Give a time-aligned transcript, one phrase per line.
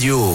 [0.00, 0.32] radio.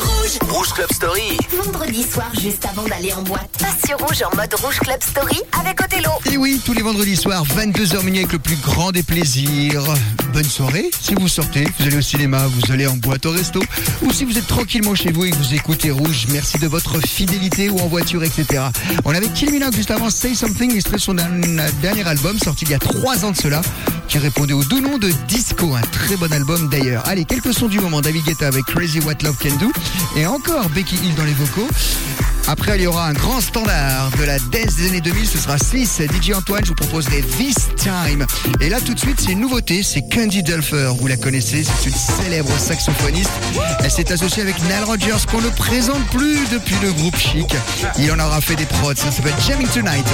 [0.00, 0.38] Rouge.
[0.48, 1.36] Rouge Club Story.
[1.64, 3.50] Vendredi soir, juste avant d'aller en boîte.
[3.58, 6.10] Passe sur Rouge en mode Rouge Club Story avec Othello.
[6.32, 9.82] Et oui, tous les vendredis soirs, 22h minuit avec le plus grand des plaisirs.
[10.36, 10.90] Bonne soirée.
[11.00, 13.62] Si vous sortez, vous allez au cinéma, vous allez en boîte au resto,
[14.02, 17.00] ou si vous êtes tranquillement chez vous et que vous écoutez Rouge, merci de votre
[17.00, 18.64] fidélité ou en voiture, etc.
[19.06, 22.72] On avait Kill Minogue juste avant Say Something, extrait de son dernier album sorti il
[22.72, 23.62] y a trois ans de cela,
[24.08, 27.02] qui répondait au doux nom de Disco, un très bon album d'ailleurs.
[27.06, 29.72] Allez, quelques sons du moment, David Guetta avec Crazy What Love Can Do,
[30.16, 31.66] et encore Becky Hill dans les vocaux.
[32.48, 35.58] Après, il y aura un grand standard de la dance des années 2000, ce sera
[35.58, 36.00] Swiss.
[36.00, 38.24] DJ Antoine, je vous propose les This Time.
[38.60, 40.92] Et là, tout de suite, c'est une nouveauté, c'est Candy Dulfer.
[40.98, 43.32] Vous la connaissez, c'est une célèbre saxophoniste.
[43.80, 47.52] Elle s'est associée avec Nile Rodgers, qu'on ne présente plus depuis le groupe Chic.
[47.98, 50.06] Il en aura fait des prods, ça s'appelle Jamming Tonight.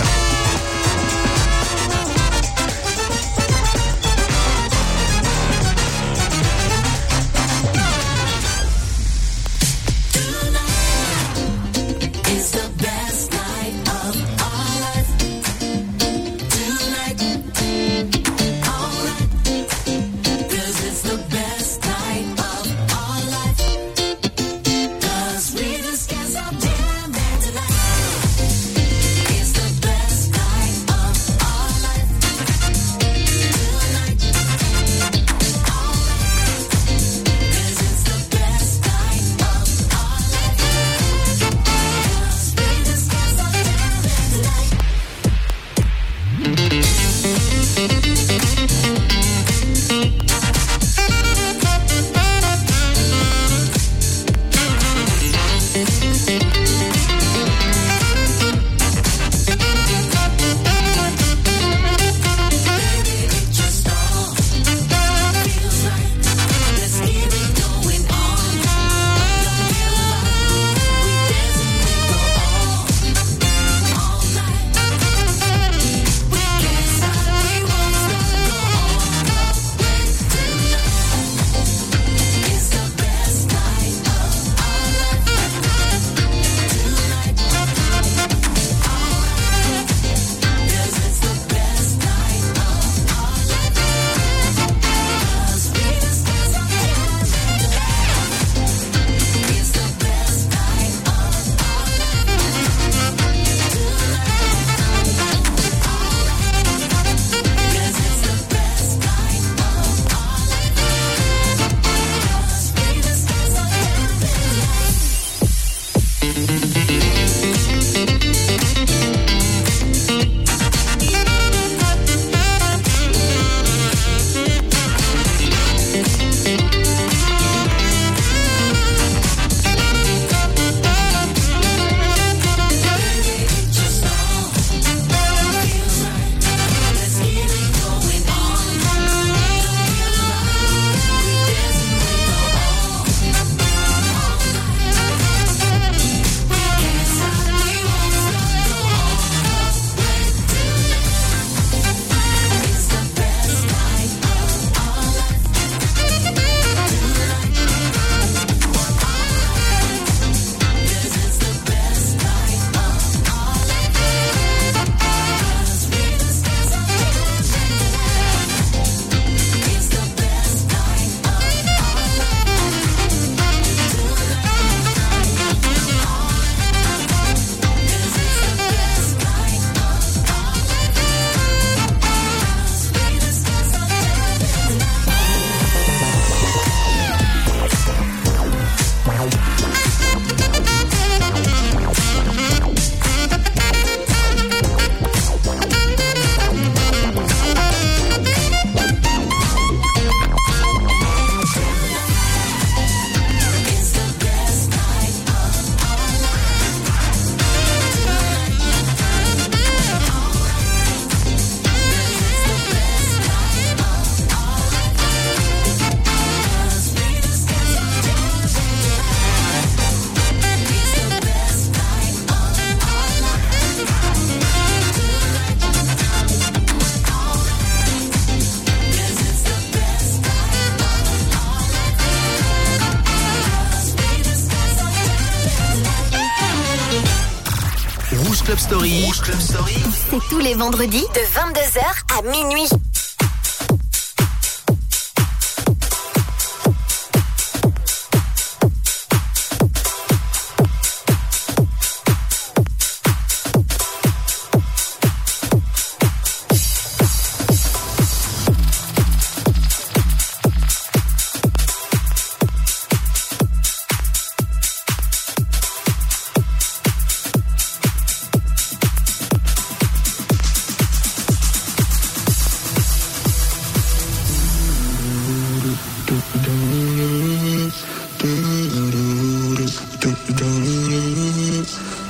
[240.42, 242.81] Les vendredis de 22h à minuit.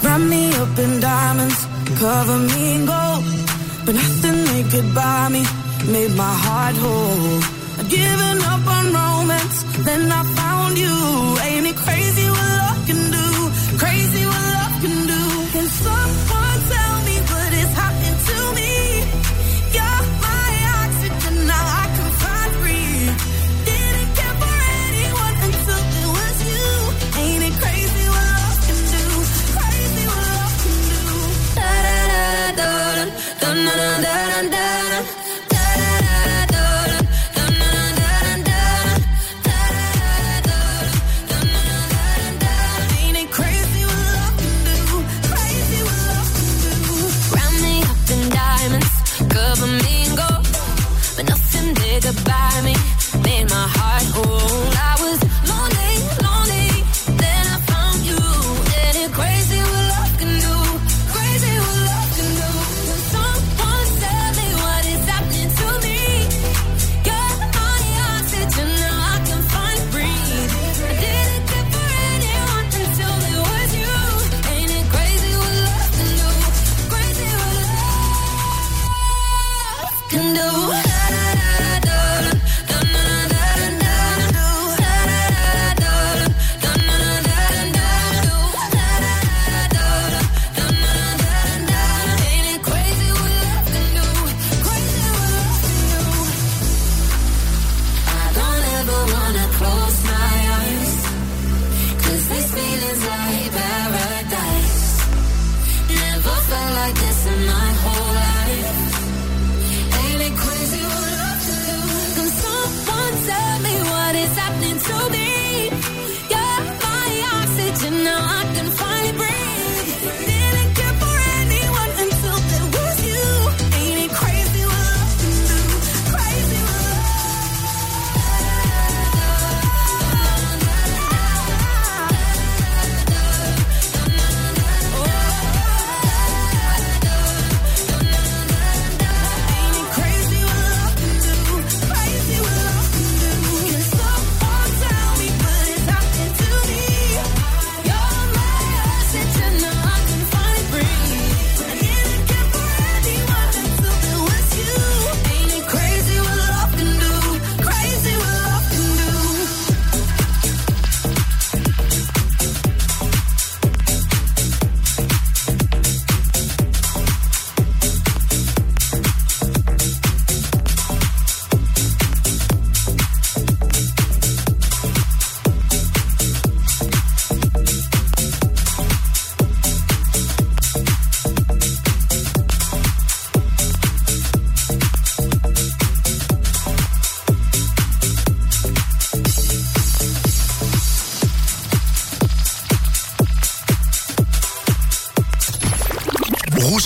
[0.03, 1.67] Wrap me up in diamonds,
[1.99, 3.25] cover me in gold.
[3.87, 5.43] But nothing they could buy me
[5.91, 7.41] made my heart whole.
[7.79, 11.32] I'd given up on romance, then I found you.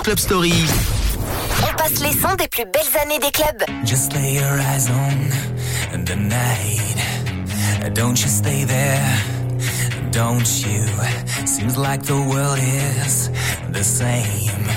[0.06, 0.52] Club Story.
[1.64, 3.64] On passe les sons des plus belles années des clubs.
[3.84, 7.92] Just lay your eyes on the night.
[7.92, 9.04] Don't you stay there,
[10.12, 10.86] don't you?
[11.44, 13.30] Seems like the world is
[13.72, 14.68] the same.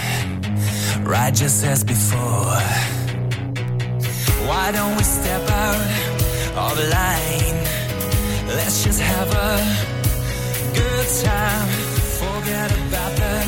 [1.04, 2.58] Right just as before.
[4.48, 5.76] Why don't we step out
[6.58, 7.68] of the line?
[8.48, 9.62] Let's just have a
[10.74, 11.68] good time.
[12.18, 13.39] Forget about the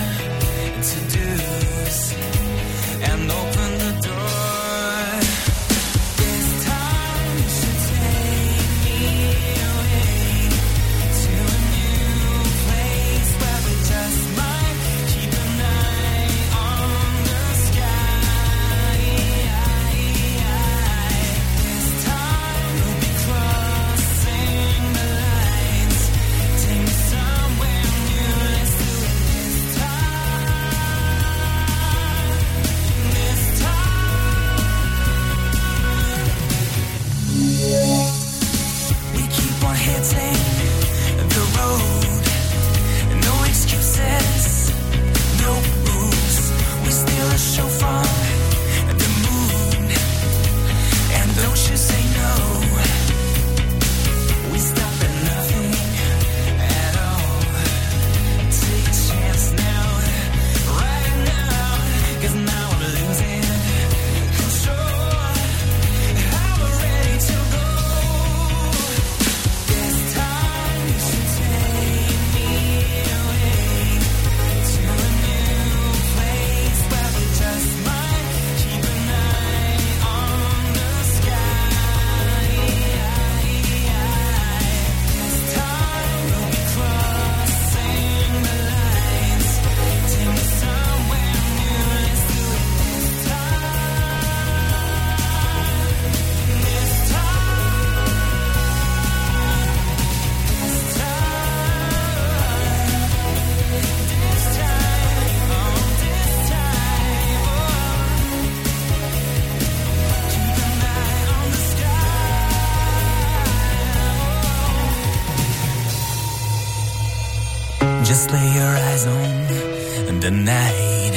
[118.11, 121.15] Just lay your eyes on the night.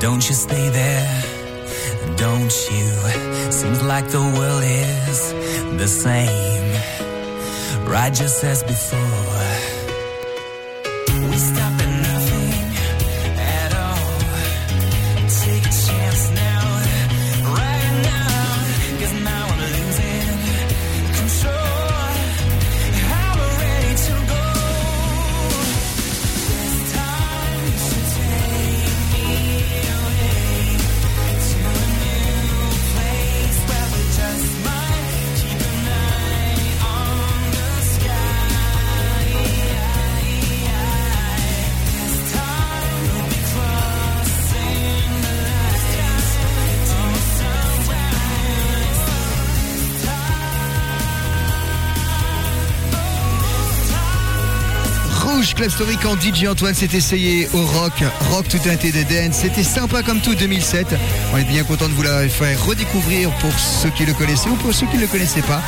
[0.00, 1.22] Don't you stay there,
[2.16, 2.86] don't you?
[3.52, 5.34] Seems like the world is
[5.76, 6.72] the same,
[7.86, 9.29] right just as before.
[55.60, 57.92] Club Story quand DJ Antoine s'est essayé au rock,
[58.30, 59.40] rock tout un thé de dance.
[59.42, 60.86] C'était sympa comme tout 2007.
[61.34, 64.54] On est bien content de vous la faire redécouvrir pour ceux qui le connaissaient ou
[64.54, 65.60] pour ceux qui ne le connaissaient pas.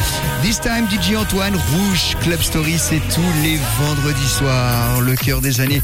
[0.42, 5.60] This time DJ Antoine, Rouge Club Story, c'est tous les vendredis soirs, le cœur des
[5.60, 5.82] années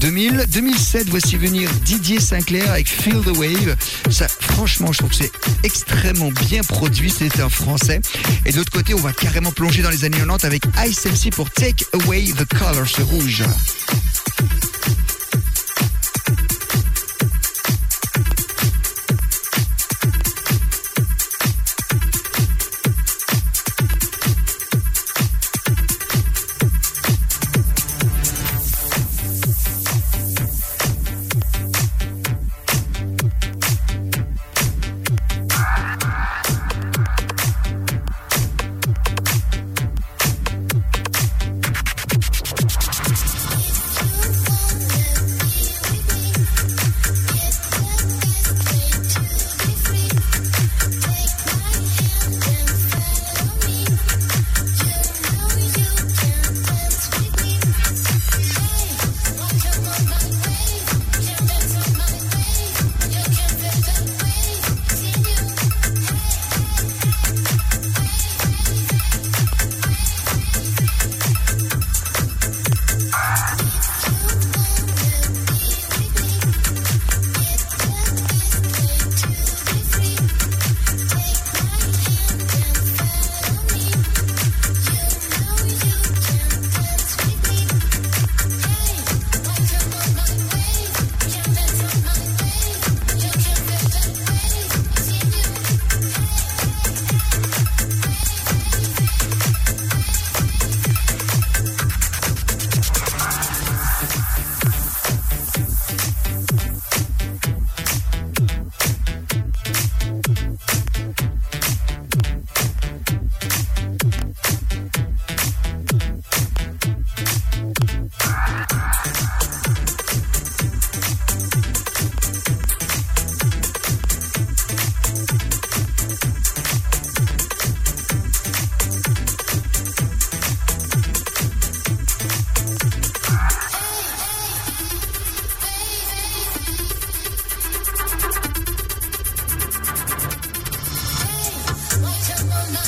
[0.00, 0.46] 2000.
[0.50, 3.76] 2007, voici venir Didier Sinclair avec Feel the Wave.
[4.60, 7.10] Franchement, je trouve que c'est extrêmement bien produit.
[7.10, 8.02] C'est un français.
[8.44, 11.32] Et de l'autre côté, on va carrément plonger dans les années 90 avec Ice MC
[11.32, 13.42] pour Take Away the Colors rouge.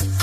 [0.00, 0.21] Yeah.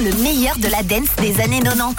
[0.00, 1.94] le meilleur de la dance des années 90.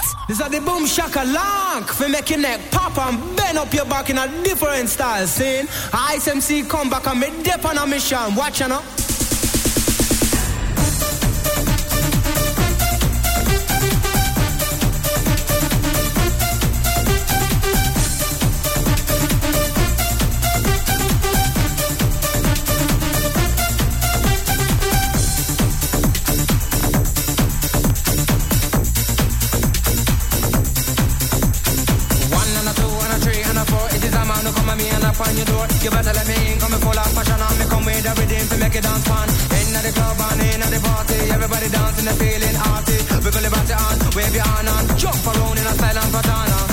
[35.12, 36.58] knock on your door, you better let me in.
[36.58, 39.28] Coming full of passion, and me come with everything to make it dance fun.
[39.28, 42.98] In the club and in the party, everybody dancing, they feeling arty.
[43.24, 46.71] Wiggle your body on, wave your hand on, jump around in a silent patana.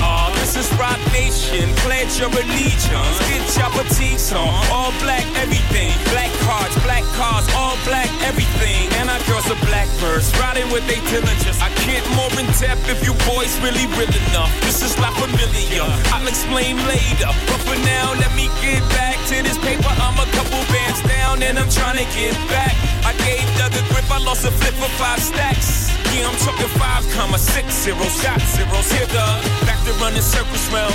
[0.00, 0.30] are.
[0.40, 1.68] This is Rock Nation.
[1.84, 3.16] Pledge your allegiance.
[3.28, 4.48] Get your petites on.
[4.70, 5.92] All black everything.
[6.14, 8.88] Black cards, black cars, all black everything.
[8.98, 11.58] And our girls are blackbirds, riding with their diligence.
[11.60, 14.52] I get more in depth if you boys really real enough.
[14.62, 15.86] This is not familiar.
[16.14, 17.30] I'll explain later.
[17.48, 19.92] But for now, let me get back to this paper.
[20.00, 22.74] I'm a couple bands down and I'm trying to get back.
[23.04, 26.01] I gave Doug a grip, I lost a flip for five stacks.
[26.12, 28.92] Yeah, I'm talking five comma six zeros, shot zeros.
[28.92, 29.24] Here the
[29.64, 30.92] back to running circles round.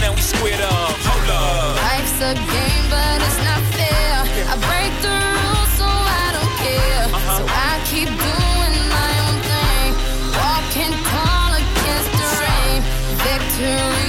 [0.00, 0.94] Now we squared up.
[1.10, 1.74] Hold up.
[1.90, 4.14] Life's a game, but it's not fair.
[4.46, 5.88] I break the rules, so
[6.22, 7.02] I don't care.
[7.10, 7.38] Uh-huh.
[7.38, 9.90] So I keep doing my own thing.
[10.38, 12.78] Walk and call against the rain.
[13.26, 13.99] Victory.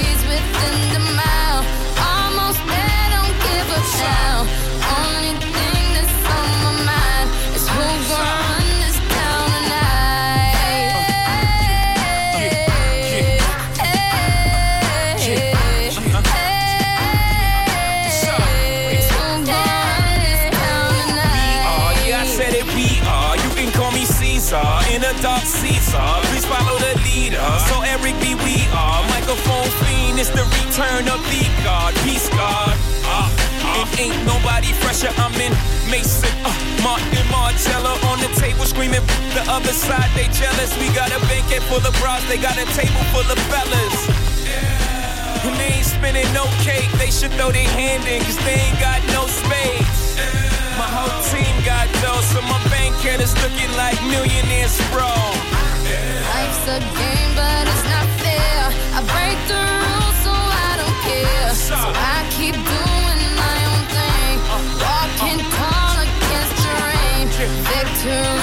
[30.72, 31.92] Return of the God.
[32.00, 32.72] Peace God.
[33.04, 33.84] Uh, uh.
[33.92, 35.12] It ain't nobody fresher.
[35.20, 35.52] I'm in
[35.92, 36.48] Mason, uh,
[36.80, 39.04] Martin Marcello on the table screaming.
[39.36, 40.72] The other side they jealous.
[40.80, 42.24] We got a banquet full of bras.
[42.24, 43.98] They got a table full of fellas.
[45.44, 46.88] And they ain't spinning no cake.
[46.96, 50.16] They should throw their hand in, cause they ain't got no space.
[50.80, 55.12] My whole team got dough, so my bank account is looking like millionaires, bro.
[56.32, 58.72] Life's a game, but it's not fair.
[58.96, 60.01] I break the rules,
[61.54, 62.22] so I.
[62.42, 64.36] Keep doing my own thing.
[64.82, 65.40] Walking
[66.00, 67.28] against the rain.
[67.68, 68.41] Victories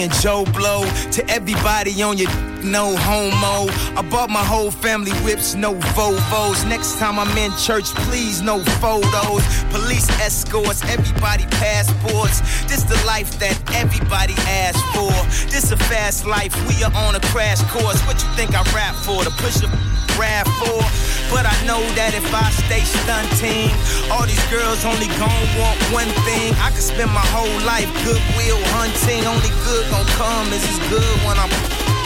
[0.00, 2.30] being Joe Blow to everybody on your
[2.62, 3.70] no homo.
[3.98, 6.66] I bought my whole family whips, no Vovos.
[6.68, 9.42] Next time I'm in church, please no photos.
[9.70, 12.40] Police escorts, everybody passports.
[12.66, 15.12] This the life that everybody asks for.
[15.50, 18.00] This a fast life, we are on a crash course.
[18.06, 19.22] What you think I rap for?
[19.24, 19.89] To push a
[20.20, 20.84] rap for?
[21.32, 23.72] But I know that if I stay stunting,
[24.12, 26.52] all these girls only gon' want one thing.
[26.60, 29.24] I could spend my whole life goodwill hunting.
[29.24, 31.99] Only good gon' come is as good when I'm.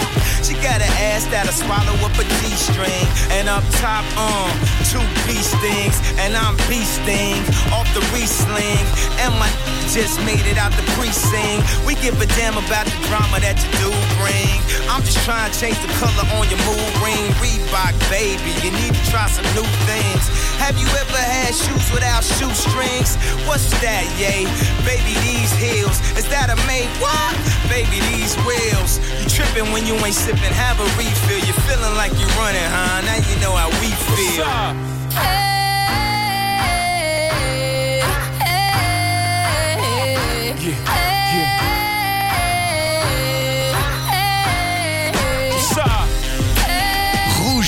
[0.44, 3.06] She got an ass that'll swallow up a G-string.
[3.32, 4.52] And up top, um,
[4.92, 5.96] two beast things.
[6.20, 7.40] And I'm beasting
[7.72, 8.84] off the re-sling.
[9.24, 9.48] And my
[9.94, 11.62] just made it out the precinct.
[11.86, 14.58] We give a damn about the drama that you do bring.
[14.90, 17.30] I'm just trying to change the color on your mood ring.
[17.38, 20.24] Reebok, baby, you need to try some new things.
[20.58, 23.14] Have you ever had shoes without shoestrings?
[23.46, 24.50] What's that, yay?
[24.82, 25.94] Baby, these heels.
[26.18, 27.38] Is that a made what?
[27.70, 28.98] Baby, these wheels.
[29.22, 31.38] You tripping when you ain't sipping, have a refill.
[31.44, 33.00] You're feeling like you're running, huh?
[33.02, 34.44] Now you know how we feel.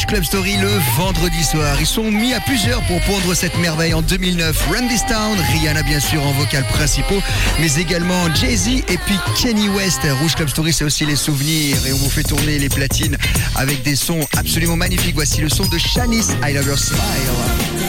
[0.07, 1.77] Club Story le vendredi soir.
[1.81, 4.69] Ils sont mis à plusieurs pour pondre cette merveille en 2009.
[4.69, 7.21] Run This Town, Rihanna bien sûr en vocal principaux,
[7.61, 10.01] mais également Jay-Z et puis Kenny West.
[10.21, 13.16] Rouge Club Story, c'est aussi les souvenirs et on vous fait tourner les platines
[13.57, 15.14] avec des sons absolument magnifiques.
[15.14, 17.86] Voici le son de Shanice, I Love Your Smile.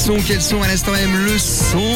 [0.00, 1.92] Son, quel son à l'instant même le son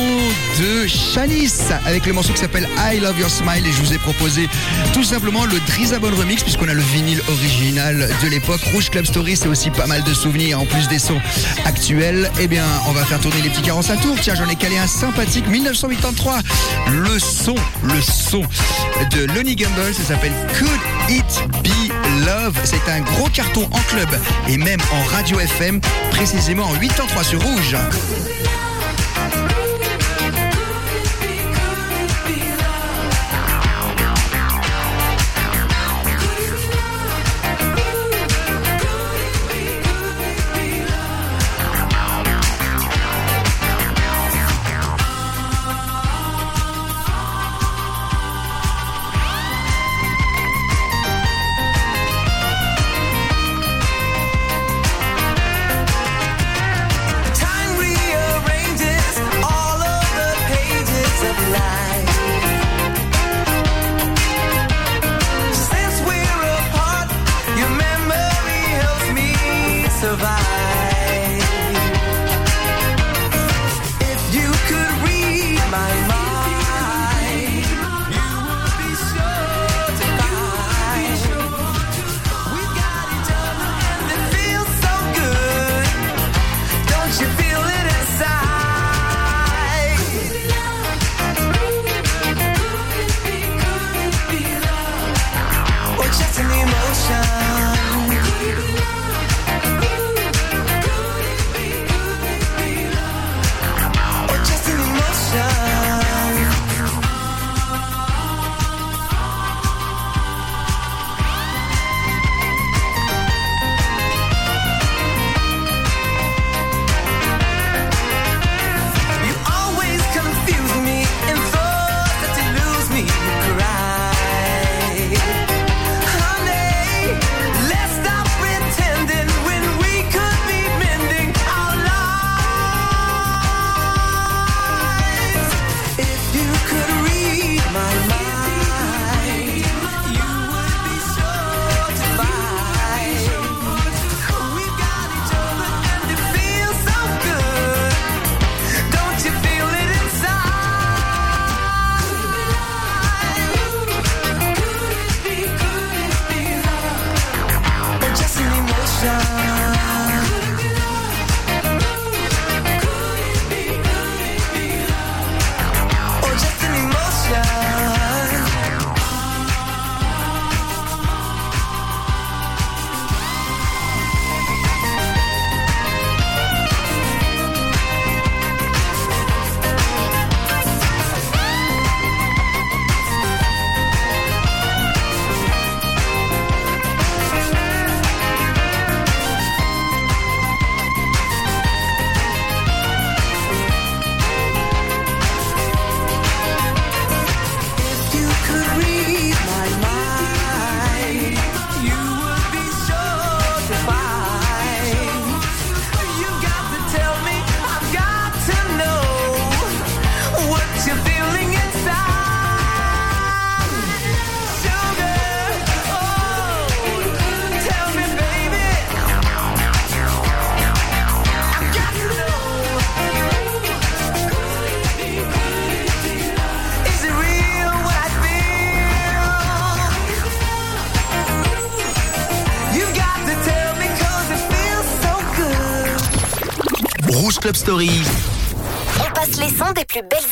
[0.61, 3.99] de Shanice avec le morceau qui s'appelle I Love Your Smile et je vous ai
[3.99, 4.47] proposé
[4.93, 8.61] tout simplement le Drizabon remix puisqu'on a le vinyle original de l'époque.
[8.75, 11.19] Rouge Club Story c'est aussi pas mal de souvenirs en plus des sons
[11.65, 12.31] actuels.
[12.41, 14.17] Eh bien on va faire tourner les petits carences à tour.
[14.21, 16.41] Tiens j'en ai calé un sympathique 1983.
[16.91, 18.43] Le son, le son
[19.13, 21.84] de Lonnie Gamble, ça s'appelle Could It Be?
[22.21, 22.59] Love.
[22.65, 24.09] C'est un gros carton en club
[24.49, 27.77] et même en radio FM, précisément en 8 ans 3 sur Rouge.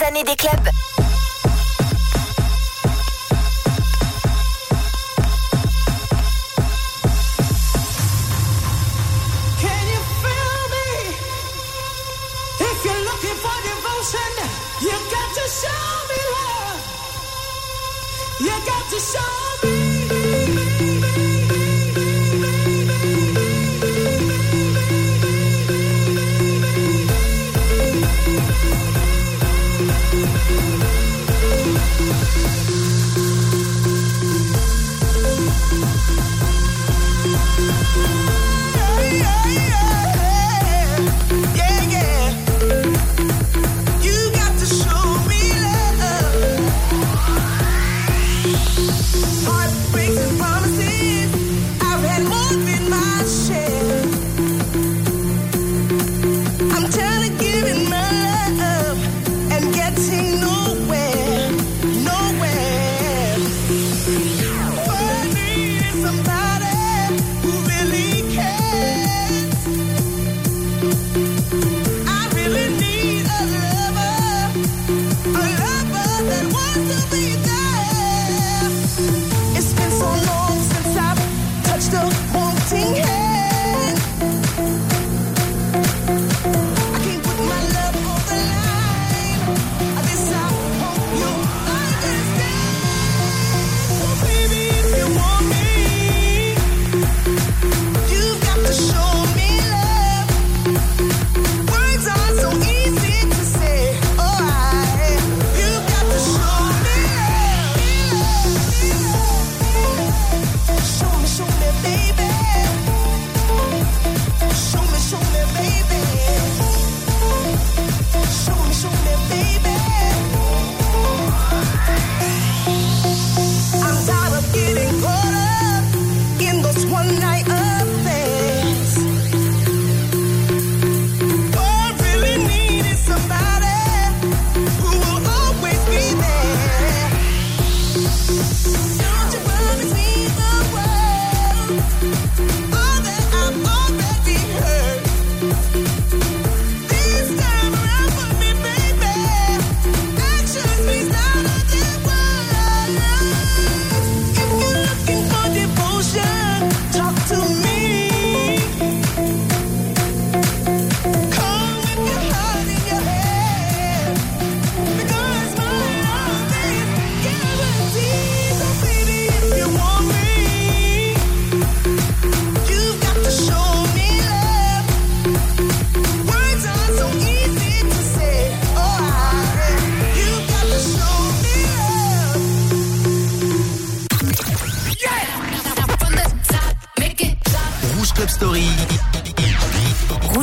[0.03, 0.72] Années des clubs.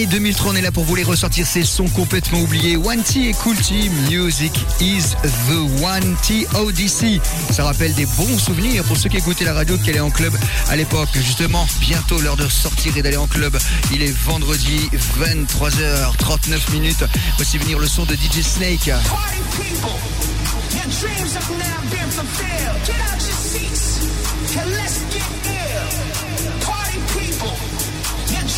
[0.00, 2.78] L'année 2003, on est là pour vous les ressortir ces sons complètement oubliés.
[2.78, 5.14] One T et Cool T, Music is
[5.46, 7.20] the One T Odyssey.
[7.50, 10.32] Ça rappelle des bons souvenirs pour ceux qui écoutaient la radio, qui allaient en club
[10.70, 11.10] à l'époque.
[11.12, 13.58] Justement, bientôt l'heure de sortir et d'aller en club.
[13.92, 14.88] Il est vendredi
[15.20, 17.04] 23h39 minutes.
[17.36, 18.90] Voici venir le son de DJ Snake.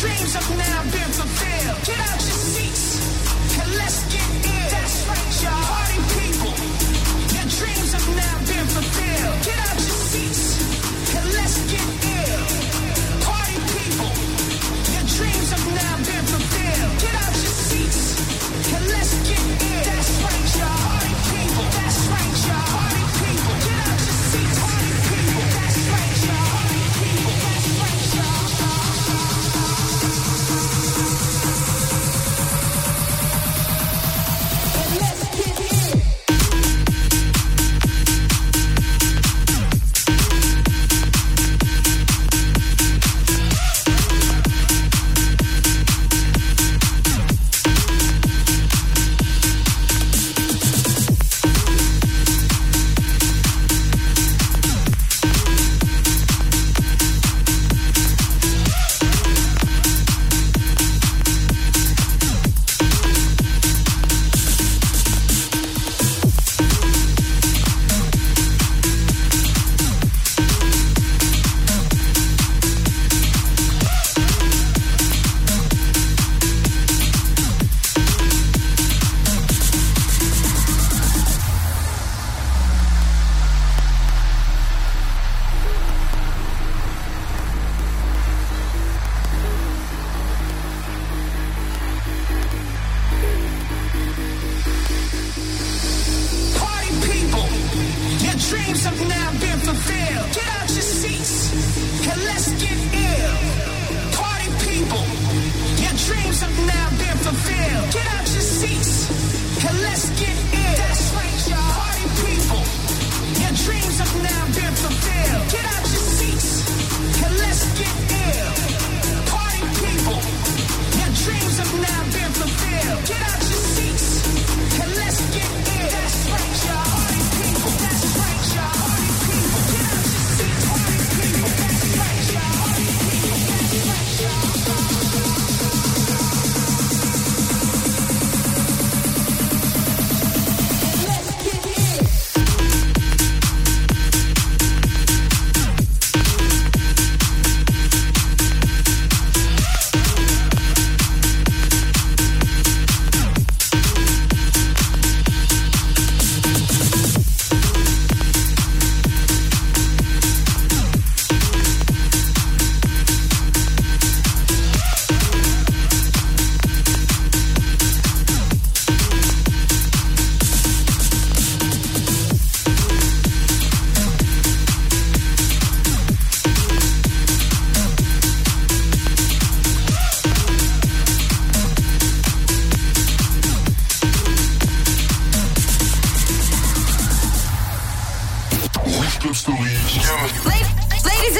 [0.03, 1.79] Dreams have now been fulfilled.
[1.87, 2.85] Get out your seats
[3.59, 4.69] and let's get ill.
[4.75, 5.63] That's right, y'all.
[5.71, 6.53] Party people,
[7.35, 9.37] your dreams have now been fulfilled.
[9.47, 10.42] Get out your seats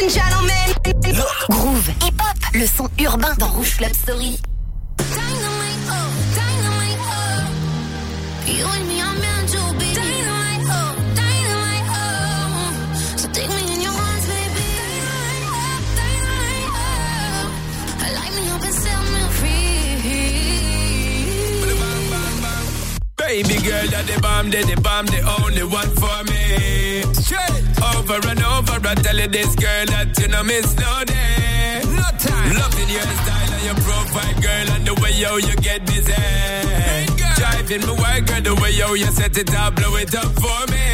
[0.02, 0.74] and gentlemen.
[1.50, 4.40] Groove et pop, le son urbain dans Rouge Club Story.
[4.98, 7.46] Dynamite, oh, dynamite, oh.
[8.48, 9.94] You and me are meant to be.
[9.94, 13.18] Dynamite, oh, dynamite, oh.
[13.18, 14.66] So take me in your arms, baby.
[14.90, 18.10] Dynamite, oh, dynamite, oh.
[18.16, 19.62] Light me up and set me free.
[23.18, 27.04] Baby girl, that the bomb, that the bomb, the only one for me.
[27.92, 31.82] Over and over, I tell you this girl that you know miss no day.
[31.98, 32.50] No time.
[32.56, 36.14] Loving your style and your profile, girl, and the way yo you get busy.
[37.40, 40.62] Driving me wild, girl, the way yo you set it up, blow it up for
[40.72, 40.86] me.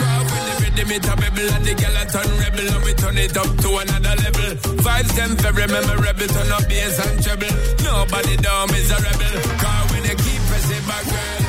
[0.00, 2.92] Cause when the rhythm it a rebel and the girl a turn rebel and we
[2.94, 4.50] turn it up to another level.
[4.84, 7.54] Vibes them very memorable, turn up bass and treble.
[7.84, 9.34] Nobody down is a rebel.
[9.60, 11.40] Cause when you keep pressing back, girl,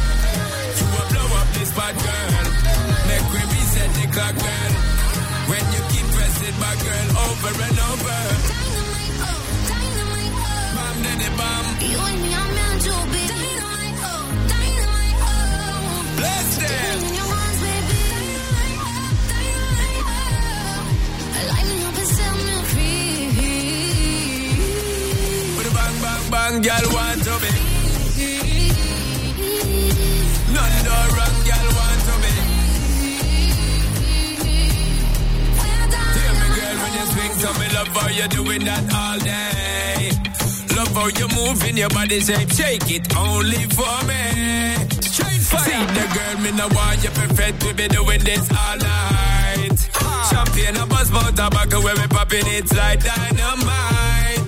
[0.80, 2.55] you will blow up this bad girl
[4.18, 4.72] o'clock.
[5.50, 8.20] When you keep pressing my girl over and over.
[8.50, 9.40] Dynamite, oh,
[9.70, 10.80] dynamite, oh.
[11.86, 13.22] You and me, I'm meant to be.
[13.34, 15.36] Dynamite, oh, dynamite, oh.
[25.76, 27.52] Bang, bang, girl, want to be.
[30.56, 31.35] London.
[37.06, 40.12] Swing to me, love how you're doing that all day.
[40.76, 44.24] Love how you're moving your body shape, shake it only for me.
[45.02, 45.64] Straight fire.
[45.64, 49.72] See the girl, me no want you perfect, we be doing this all night.
[49.72, 50.30] Uh-huh.
[50.30, 54.44] Champagne, a buzz, mouth, tobacco, where we popping it like dynamite.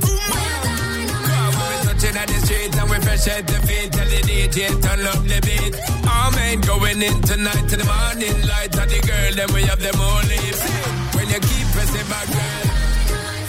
[1.28, 3.92] Come when we touching at the street and we fresh at the feet.
[3.94, 5.74] Tell the DJ turn up the beat.
[6.10, 8.76] All men going in tonight to the morning light.
[8.76, 10.77] And the girl, then we have them all leave.
[11.28, 12.64] When you keep pressing back, girl,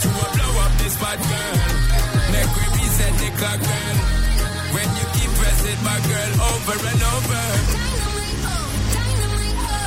[0.02, 1.54] you will blow up this bad girl.
[2.34, 3.96] Make we reset the clock, girl.
[4.74, 7.44] When you keep pressing back, girl, over and over.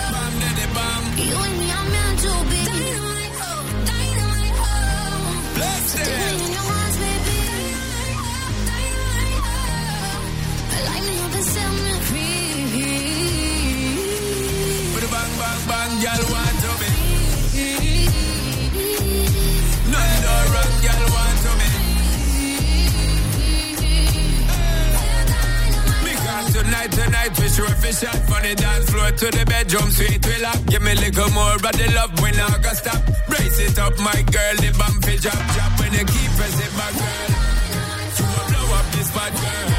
[0.08, 1.04] Bam, daddy, bam.
[1.20, 2.60] You and me are meant to be.
[2.64, 3.60] Dynamite, oh,
[3.92, 5.52] dynamite, oh.
[5.56, 6.40] Bless Take them.
[6.40, 7.40] in your arms, baby.
[8.72, 10.88] Dynamite, oh.
[10.88, 11.91] Light me up and set me
[26.82, 30.18] Tonight, tonight, we sure fish out from the dance floor to the bedroom sweet.
[30.26, 33.06] We lock, give me a little more of the love when I go stop.
[33.30, 35.78] Brace it up, my girl, the bump is drop, drop.
[35.78, 37.30] When you keep pressing my girl.
[38.18, 39.70] Will blow up this bad girl.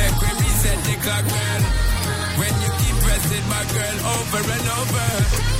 [0.00, 1.62] Make we reset the clock, girl.
[2.40, 5.51] When you keep pressing back, girl, over and over.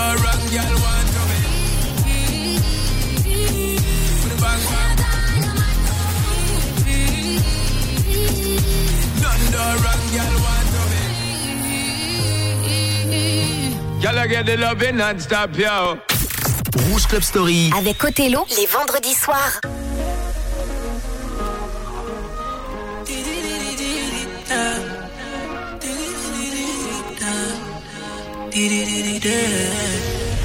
[0.00, 1.40] None no wrong, girl want to be.
[4.22, 5.36] With a bang, bang.
[9.20, 11.04] None no wrong, girl want to be.
[14.00, 15.98] Girl, I get the loving non-stop, yo.
[16.88, 17.70] Rouge Club Story.
[17.76, 19.60] Avec Othello, les vendredis soirs.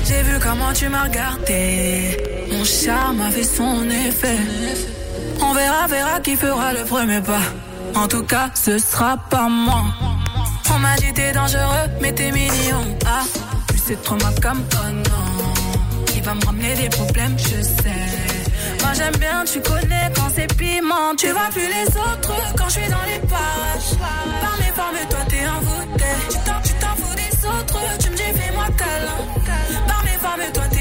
[0.08, 2.18] J'ai vu comment tu m'as regardé.
[2.52, 4.38] Mon charme a fait son effet.
[5.42, 7.42] On verra, verra qui fera le premier pas.
[7.94, 9.84] En tout cas, ce sera pas moi.
[10.74, 12.86] On m'a dit t'es dangereux, mais t'es mignon.
[13.06, 13.24] Ah,
[13.72, 15.54] tu sais trop ma comme oh non.
[16.16, 18.06] Il va me ramener des problèmes, je sais.
[18.82, 21.16] Moi j'aime bien, tu connais quand c'est piment.
[21.18, 23.98] Tu vois plus les autres quand je suis dans les pages.
[24.42, 26.06] Par mes formes, toi t'es envoûté.
[26.30, 26.38] Tu
[28.78, 29.18] câlin.
[29.88, 30.75] Par mes formes, toi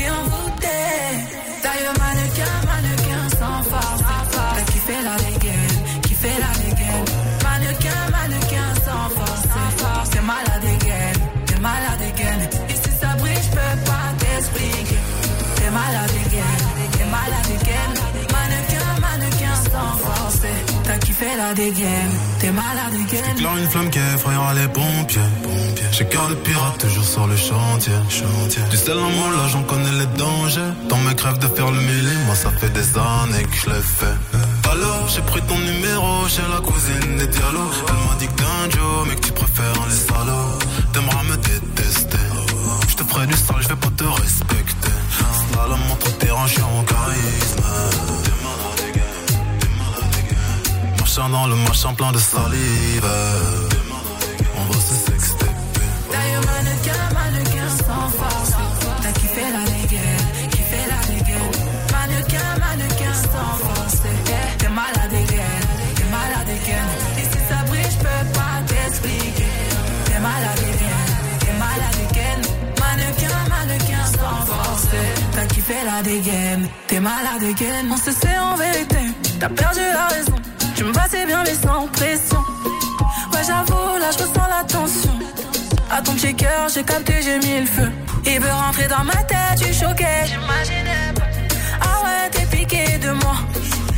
[21.37, 23.35] La dégaine, t'es malade again.
[23.35, 25.21] Éclaire une flamme qui effrayera les pompiers.
[25.91, 27.93] J'ai cœur de pirate toujours sur le chantier.
[28.71, 30.73] Du sel en moi là j'en connais les dangers.
[30.89, 33.83] Dans mes crèves de faire le mêlé, moi ça fait des années que je l'ai
[33.83, 34.17] fait.
[34.71, 38.45] Alors j'ai pris ton numéro chez la cousine des Diallo Elle m'a dit que t'es
[38.45, 40.59] un Joe mais que tu préfères les salauds
[40.93, 42.19] T'aimeras me détester
[42.89, 44.95] Je te ferai du sale, je vais pas te respecter
[45.53, 48.24] Slalom montre tes rangs, en charisme
[51.17, 53.07] Dans le machin plein de salive
[54.59, 55.47] On va se sexter
[56.11, 58.51] D'ailleurs, mannequin, mannequin sans force.
[59.01, 61.55] T'as kiffé la dégaine, kiffé la dégaine.
[61.93, 64.01] Mannequin, mannequin sans force.
[64.05, 65.61] Eh, T'es malade again,
[65.95, 66.87] t'es malade again.
[67.17, 69.55] Et si ça brille, j'peux pas t'expliquer.
[70.07, 71.07] T'es malade again,
[71.39, 72.41] t'es malade again.
[72.83, 74.87] Mannequin, mannequin sans force.
[75.33, 77.87] T'as kiffé la dégaine, t'es malade again.
[77.93, 78.99] On se sait en vérité,
[79.39, 80.35] t'as perdu la raison.
[80.77, 82.43] Tu me passais bien mais sans pression.
[83.33, 85.19] Ouais, j'avoue, là, je ressens la tension.
[85.91, 87.91] À ton petit cœur, j'ai capté, j'ai mis le feu.
[88.27, 90.27] Il veut rentrer dans ma tête, tu choquais.
[90.27, 91.23] J'imaginais pas.
[91.81, 93.37] Ah ouais, t'es piqué de moi.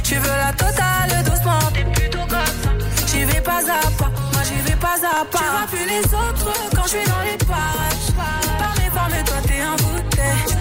[0.02, 2.30] Tu veux la totale doucement, t'es plutôt comme
[2.62, 2.70] ça.
[3.06, 5.38] J'y vais pas à pas, moi j'y vais pas à pas.
[5.38, 8.12] Tu vois plus les autres quand je suis dans les parages.
[8.58, 10.22] Par mes formes, toi t'es envoûté.
[10.48, 10.55] Tu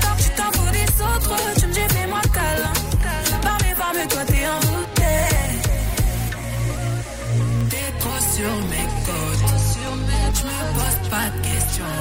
[11.16, 11.96] pas de questions.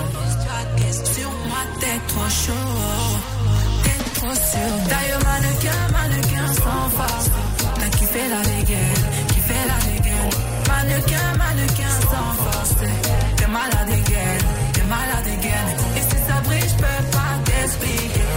[1.15, 2.71] Sur moi, t'es trop chaud.
[3.85, 4.73] T'es trop sûr.
[4.91, 7.29] D'ailleurs, mannequin, mannequin sans force.
[7.79, 9.03] T'as kiffé la dégaine,
[9.33, 10.33] kiffé la dégaine.
[10.71, 12.75] Mannequin, mannequin sans force.
[13.39, 14.39] T'es malade again,
[14.75, 15.67] t'es malade again.
[15.99, 18.29] Et si ça brille, j'peux pas t'expliquer.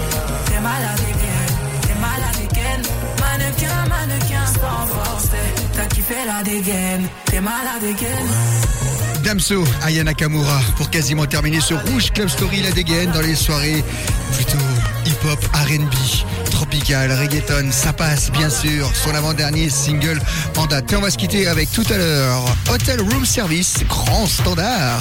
[0.47, 1.45] T'es malade again,
[1.85, 2.81] t'es malade again.
[3.23, 5.29] Mannequin, mannequin sans force.
[5.75, 9.16] T'as kiffé la dégaine, t'es malade again.
[9.27, 13.83] Damso, Aya Nakamura, pour quasiment terminer ce Rouge Club Story, la dégaine dans les soirées
[14.31, 14.76] plutôt
[15.17, 20.19] hip-hop, R&B, tropical, reggaeton, ça passe bien sûr, son avant-dernier single
[20.57, 20.91] en date.
[20.91, 24.99] Et on va se quitter avec tout à l'heure Hotel Room Service, grand standard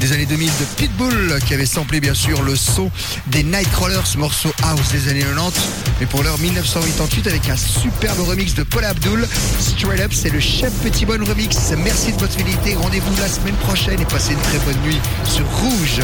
[0.00, 2.90] des années 2000 de Pitbull, qui avait samplé bien sûr le son
[3.28, 5.60] des Nightcrawlers, morceau house des années 90,
[6.00, 9.26] mais pour l'heure 1988 avec un superbe remix de Paul Abdul,
[9.58, 11.56] Straight Up, c'est le chef Petit Bonne remix.
[11.78, 15.46] Merci de votre fidélité, rendez-vous la semaine prochaine et passez une très bonne nuit sur
[15.58, 16.00] Rouge.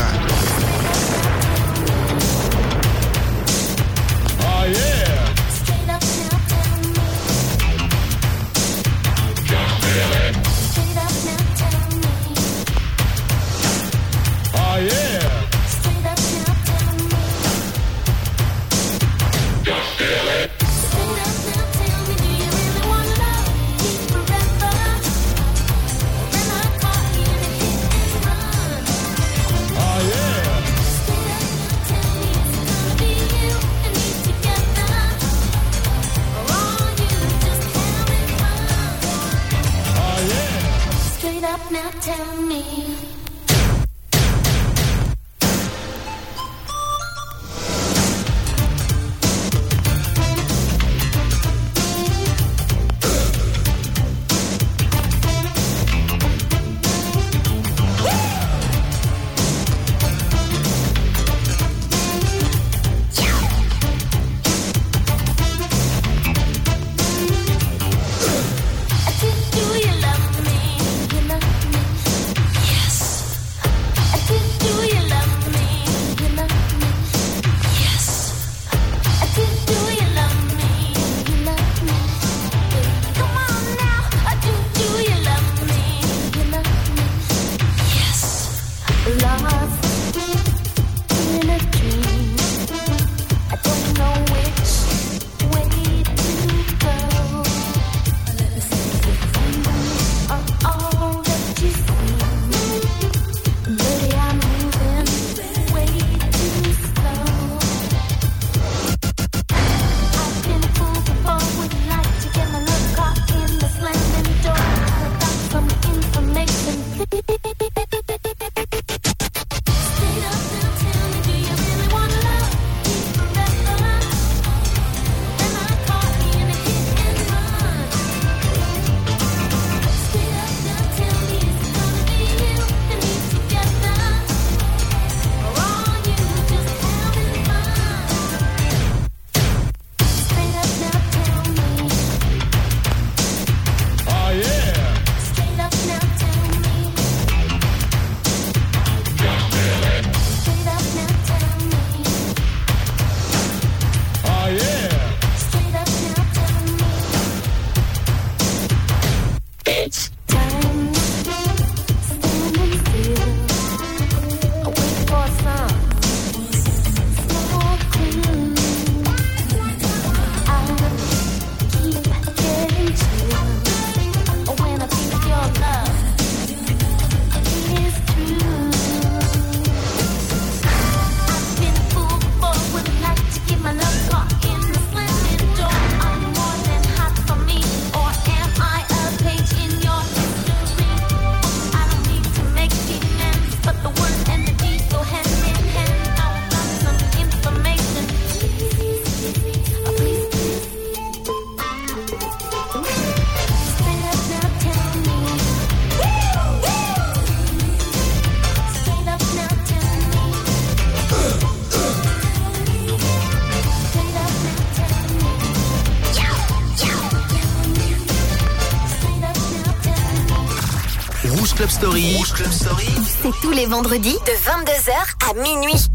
[223.22, 225.91] C'est tous les vendredis de 22h à minuit.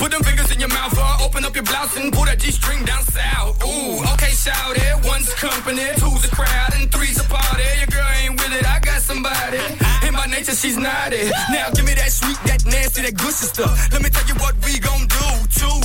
[0.00, 2.86] Put them fingers in your mouth, or open up your blouse and pull that G-string
[2.88, 3.60] down south.
[3.60, 4.96] Ooh, okay, shout it.
[5.04, 7.68] One's company, two's a crowd, and three's a party.
[7.76, 9.60] Your girl ain't with it, I got somebody.
[10.00, 11.28] And by nature, she's naughty.
[11.52, 13.76] Now give me that sweet, that nasty, that good stuff.
[13.92, 15.28] Let me tell you what we gon' do.
[15.52, 15.76] Two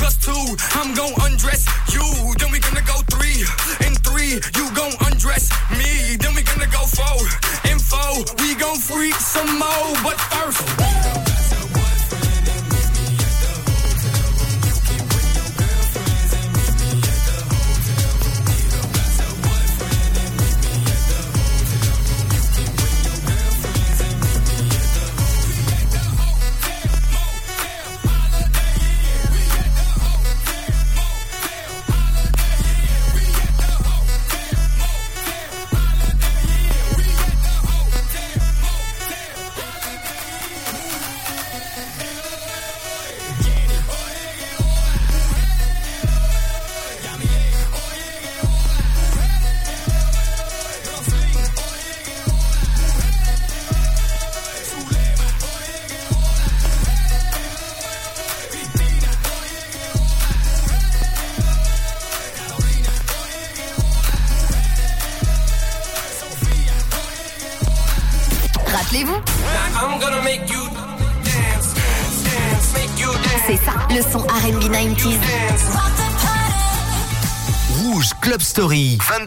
[0.00, 0.42] plus two,
[0.72, 2.00] I'm gon' undress you.
[2.40, 3.44] Then we gonna go three
[3.84, 6.16] and three, you gon' undress me.
[6.16, 7.20] Then we gonna go four
[7.68, 9.92] and four, we gon' freak some more.
[10.00, 11.27] But first.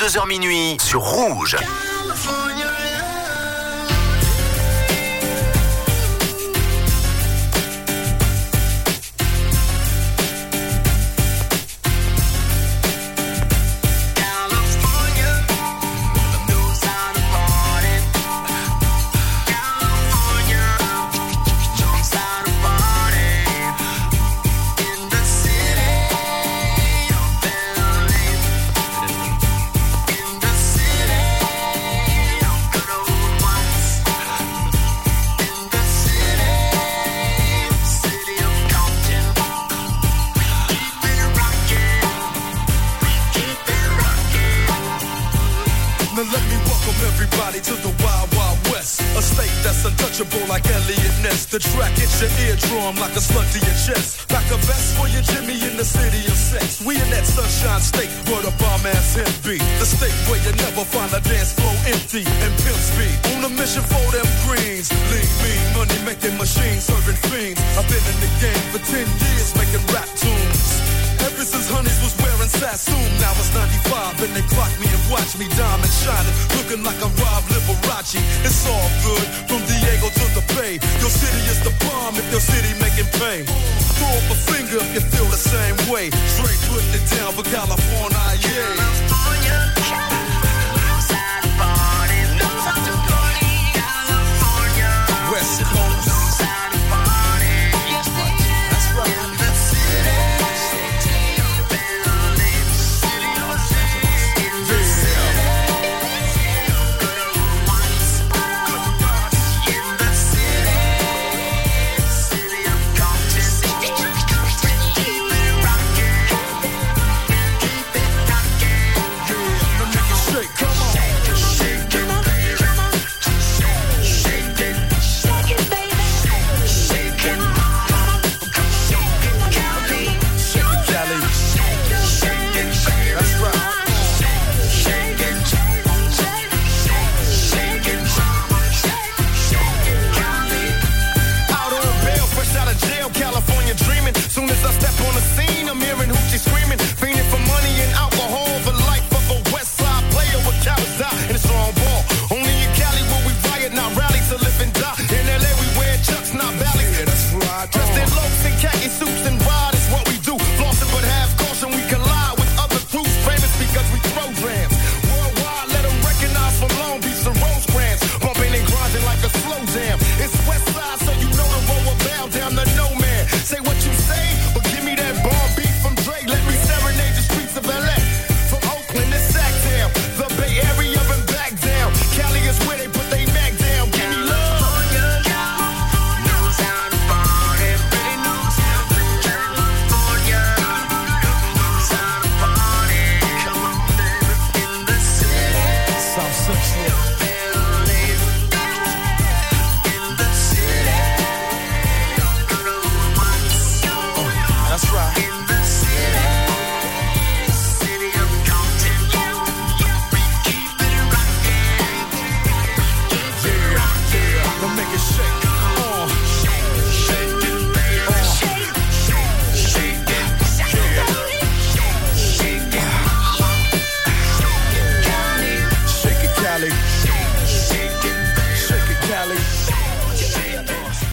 [0.01, 1.57] 22h minuit sur Rouge.